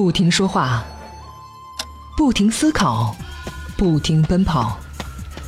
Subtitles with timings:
[0.00, 0.84] 不停说话，
[2.16, 3.16] 不停思考，
[3.76, 4.78] 不停奔跑。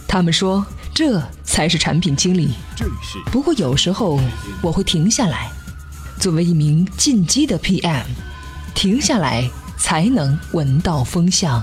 [0.08, 2.54] 他们说，这才是产品经理。
[3.26, 4.18] 不过有时候
[4.60, 5.48] 我会停下来，
[6.18, 8.06] 作为一名进击的 PM，
[8.74, 11.62] 停下来才能闻到风向。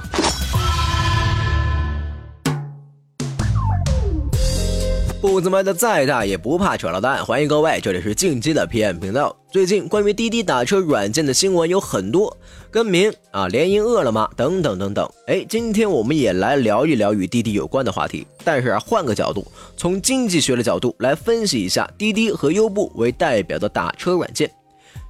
[5.38, 9.38] 步子迈的再大也不怕扯到蛋，欢迎各位，这里是进击的 PM 频道。
[9.52, 12.36] 最近关于滴滴打车软件的新闻有很多，
[12.72, 15.08] 更名啊，联营饿了么等等等等。
[15.28, 19.46] 哎，今天我们也来聊一聊与滴滴有关的话题，但是啊，换个角度，
[19.78, 24.50] 从经济学的角度来分析一下滴滴和优步为代表的打车软件。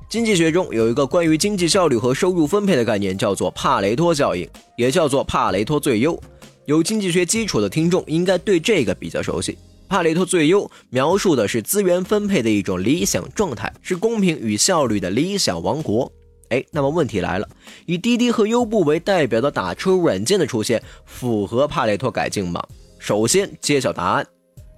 [0.10, 6.22] 经济学中有一个关于经济效率和收入分配的概念，叫做帕雷托效应，也叫做帕雷托最优。
[6.66, 9.58] 有经济学基础的听众应该对这个比较熟悉。
[9.88, 16.12] 帕雷托最优描述的是资源分配的一种理想状态，是公平与效率的理想王国。
[16.50, 17.50] 哎，那么问题来了，
[17.86, 22.62] 以滴滴和优步为代表的打车软件的出现，符合帕累托改进吗？
[23.00, 24.26] 首先揭晓答案，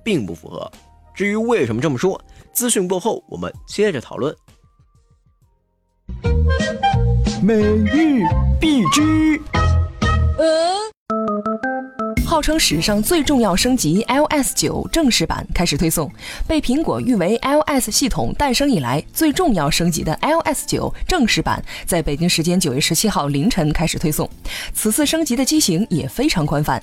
[0.04, 0.72] 并不符合。
[1.16, 2.20] 至于为什么这么说，
[2.54, 4.36] 资讯过后我们接着讨论。
[7.42, 8.24] 每日
[8.60, 9.40] 必知。
[10.38, 10.99] 呃。
[12.40, 16.10] 号称史上最重要升级 iOS 九正式版开始推送，
[16.48, 24.30] 被苹果誉为 iOS 系统诞生以来最重要升级的 iOS 九正式版，在北京时间九月十七号凌晨开始推送。
[24.74, 26.82] 此次升级的机型也非常宽泛。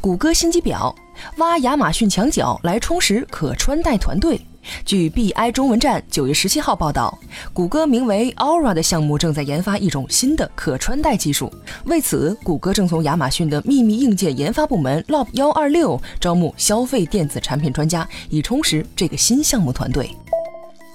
[0.00, 0.92] 谷歌新机表
[1.36, 4.40] 挖亚马逊墙角来充实可穿戴团队。
[4.84, 7.18] 据 BI 中文站九月十七号报道，
[7.52, 11.52] 谷歌名为 Aura 的项目正在研发一种新的可穿戴技术。
[11.84, 20.10] 为此，谷歌正从亚马逊的秘密硬件研发部门 Lob 幺二六招募消费电子产品专家，以充实这个新项目团队。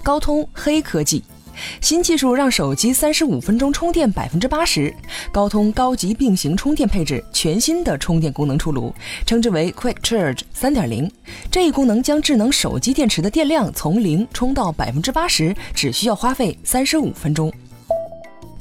[0.04, 1.24] 高通黑科技。
[1.82, 4.94] 新技术让手机三十五分钟充电百分之八十，
[5.32, 8.94] 高通高级并行充电配置全新的充电功能出炉，
[9.26, 11.10] 称之为 Quick Charge 三点零。
[11.52, 17.52] 这一功能将智能手机电池的电量从零充到百分之八十，只需要花费三十五分钟。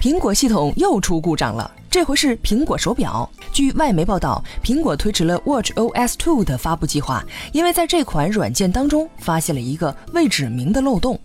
[0.00, 3.30] 苹果系统又出故障了，这回是苹果手表。
[3.53, 11.20] 据外媒报道，苹果推迟了 Watch OS 2的发布计划，因为在这款软件当中发现了一个未指明的漏洞。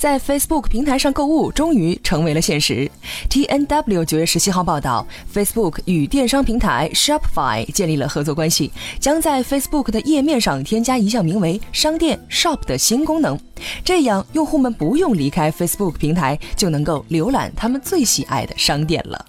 [0.00, 2.90] 在 Facebook 平台上购物终于成为了现实。
[3.28, 13.38] T N W 九月十七号报道，Facebook 与电商平台 Shopify 建立了合作关系，将在 Facebook 的页面上添加一项名为“商店 Shop” 的新功能，
[13.84, 19.26] 这样用户们不用离开 Facebook 平台就能够浏览他们最喜爱的商店了。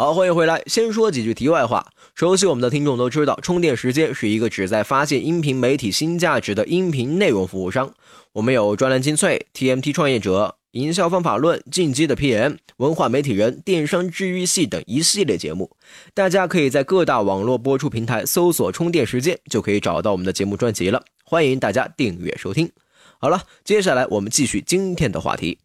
[0.00, 0.62] 好，欢迎回来。
[0.64, 1.86] 先说几句题外话。
[2.14, 7.92] 熟悉我们的听众都知道，充电时间是一个旨在发现音频媒体新价值的音频内容服务商。
[8.32, 15.70] 我们有专栏精粹、TMT 创业者、营销方法论、进击的 PM、文化媒体人、电商治愈系等一系列节目。
[16.14, 21.04] 大家可以在各大网络播出平台搜索“充电时间”，就可以找到我们的节目专辑了。
[21.24, 22.72] 欢迎大家订阅收听。
[23.18, 25.58] 好了，接下来我们继续今天的话题。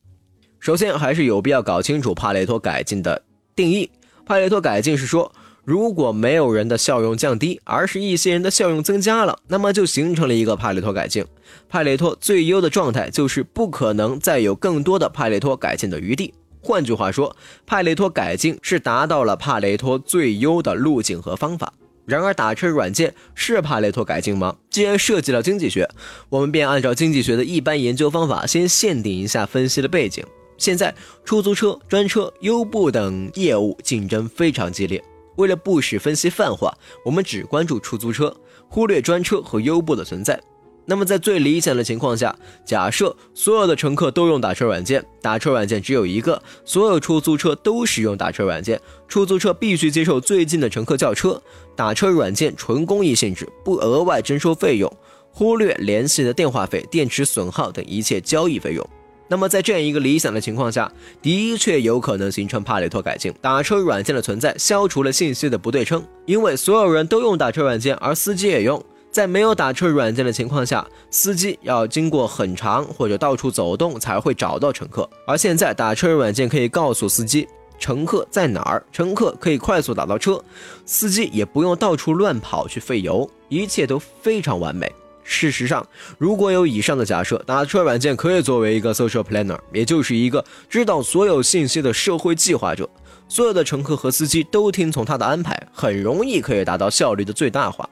[0.59, 3.23] 首先，还是有必要搞清楚帕累托改进的
[3.55, 3.89] 定义。
[4.25, 5.31] 帕累托改进是说，
[5.63, 11.23] 如果没有人的效用降低，而是一些人的效用增加了，那么就形成了一个帕累托改进。
[11.69, 16.33] 帕累托最优的状态就是不可能再有更多的帕累托改进的余地。
[16.61, 17.35] 换句话说，
[17.67, 21.71] 帕累托改进是达到了帕累托最优的路径和方法。
[22.05, 24.55] 然而，打车软件是帕累托改进吗？
[24.69, 25.89] 既然涉及了经济学，
[26.29, 30.23] 我们便按照经济学的一般研究方法，先限定一下分析的背景。
[30.57, 30.93] 现在，
[31.23, 35.03] 出租车、专车、优步等业务竞争非常激烈。
[35.35, 36.73] 为了不使分析泛化，
[37.03, 38.35] 我们只关注出租车，
[38.69, 40.41] 忽略专车和优步的存在。
[40.87, 42.33] 那么，在最理想的情况下，
[42.63, 51.41] 假设所有的乘客都用打车软件，打车软件只有一个，所有出租车都使用打车软件，出租车必须接受最近的乘客叫车，
[51.75, 54.89] 打车软件纯公益性质，不额外征收费用，
[55.31, 58.89] 忽略联系的电话费、电池损耗等一切交易费用。
[59.27, 60.91] 那么，在这样一个理想的情况下，
[61.21, 63.33] 的确有可能形成帕累托改进。
[63.41, 68.83] 打车软件的存在消除了信息的不对称，因为所有人都用打车软件，而司机也用。
[69.11, 77.47] 在没有打车软件的情况下，司机要经过很长或者到处走动才会找到乘客，而现在打车软件可以告诉司机
[77.79, 80.43] 乘客在哪儿，乘客可以快速打到车，
[80.85, 84.93] 司机也不用到处乱跑去费油，一切都非常完美。
[85.27, 85.85] 事实上，
[86.19, 92.87] 如果有以上的假设，打车软件可以作为一个 social planner，也就是一个知道所有信息的社会计划者。
[93.27, 97.89] 所有的乘客和司机都听从他的安排，很容易可以达到效率的最大化。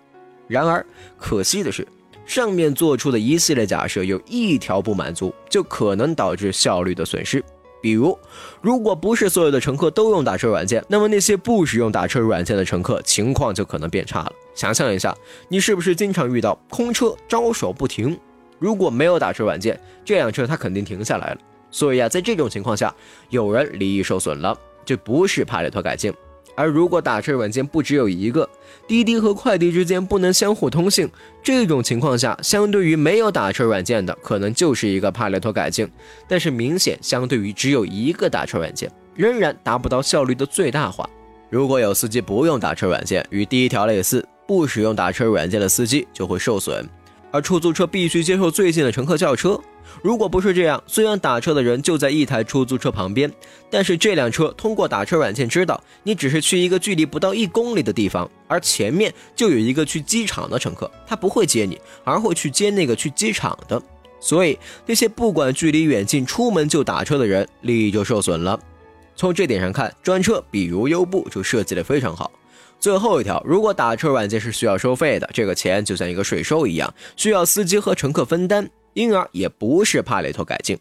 [0.48, 0.86] 然而，
[1.18, 1.88] 可惜的是，
[2.24, 7.44] 上面做出的一系列假设有一条不满足，就可能导致效率的损失。
[7.84, 8.18] 比如，
[8.62, 14.32] 如果不是所有的乘客都用打车软件，那么那些不使用打车软件的乘客情况就可能变差了。
[14.56, 15.14] 想象一下，
[15.50, 18.18] 你是不是经常遇到空车招手不停？
[18.58, 21.38] 如果没有打车软件，这辆车它肯定停下来了。
[21.72, 22.96] 所以啊，在这种情况下，
[23.30, 26.14] 有人利益受损了，这不是帕累托改进。
[26.56, 28.48] 而如果打车软件不只有一个，
[28.88, 31.10] 滴滴和快递之间不能相互通信，
[31.42, 35.90] 这种情况下，相对于没有打车软件的，可能就是一个帕累托改进。
[36.28, 41.10] 但是明显相对于只有一个打车软件，仍然达不到效率的最大化。
[41.50, 46.88] 如果有司机不用打车软件，与第一条类似，不使用打车软件的司机就会受损。
[47.34, 49.60] 而出租车必须接受最近的乘客叫车。
[50.04, 53.32] 如果不是这样，虽然打车的人就在一台出租车旁边，
[53.72, 63.82] 但是这辆车通过打车软件知道你只是去一个距离不到一公里的地方，而前面就有一个去机场的乘客，他不会接你，而会去接那个去机场的。
[64.20, 68.60] 所以那些不管距离远近，出门就打车的人，利益就受损了。
[69.16, 72.32] 从这点上看，专车比如优步就设计的非常好。
[72.84, 80.78] 最后一条，如果打车软件是需要收费的，这个钱就像一个税收一样，需要司机和乘客分担，因而也不是帕累托改进。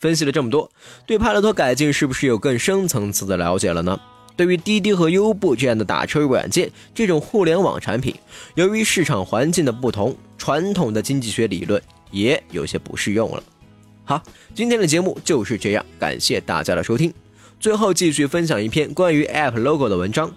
[0.00, 0.70] 分析了这么多，
[1.06, 3.98] 对帕累托改进是不是有更深层次的了解了呢？
[4.36, 8.14] 对于滴滴和优步这样的打车软件这种互联网产品，
[8.54, 13.42] 由于市场环境的不同，传统的经济学理论也有些不适用了。
[14.04, 14.22] 好，
[14.54, 17.10] 今天的节目就是这样，感谢大家的收听。
[17.58, 20.30] 最后继续分享一篇关于 App Logo 的文章。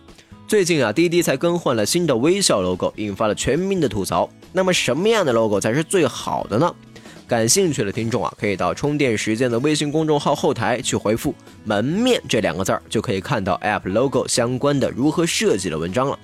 [0.46, 4.30] 最近啊，滴滴才更换了新的微笑 logo，引发了全民的吐槽。
[4.52, 6.76] 那么什么样的 logo 才是最好的呢？
[7.28, 16.20] 感兴趣的听众啊，可以到充电时间的微信公众号后台去回复“门面”这两个字儿，就可以看到 app logo 相关的如何设计的文章了。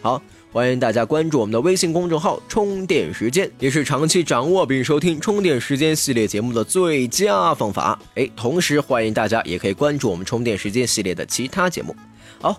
[0.00, 7.98] 好，欢迎大家关注我们的微信公众号“充电时间”，也是长期掌握并收听充电时间系列节目的最佳方法。
[8.14, 11.94] 哎，同时欢迎大家也可以关注我们充电时间系列的其他节目。
[12.40, 12.58] 好。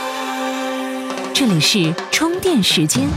[1.41, 3.09] 这里是充电时间。